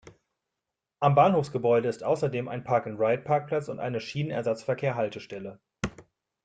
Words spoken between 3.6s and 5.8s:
und eine Schienenersatzverkehr-Haltestelle.